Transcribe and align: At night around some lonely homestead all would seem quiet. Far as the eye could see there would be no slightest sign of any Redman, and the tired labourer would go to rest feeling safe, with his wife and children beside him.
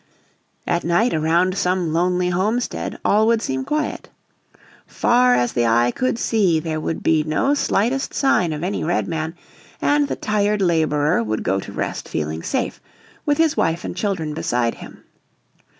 At 0.65 0.83
night 0.83 1.13
around 1.13 1.55
some 1.55 1.93
lonely 1.93 2.29
homestead 2.29 2.97
all 3.05 3.27
would 3.27 3.39
seem 3.39 3.63
quiet. 3.63 4.09
Far 4.87 5.35
as 5.35 5.53
the 5.53 5.67
eye 5.67 5.91
could 5.91 6.17
see 6.17 6.59
there 6.59 6.79
would 6.79 7.03
be 7.03 7.23
no 7.23 7.53
slightest 7.53 8.11
sign 8.11 8.51
of 8.51 8.63
any 8.63 8.83
Redman, 8.83 9.35
and 9.79 10.07
the 10.07 10.15
tired 10.15 10.59
labourer 10.63 11.21
would 11.23 11.43
go 11.43 11.59
to 11.59 11.71
rest 11.71 12.09
feeling 12.09 12.41
safe, 12.41 12.81
with 13.27 13.37
his 13.37 13.55
wife 13.55 13.85
and 13.85 13.95
children 13.95 14.33
beside 14.33 14.73
him. 14.73 15.03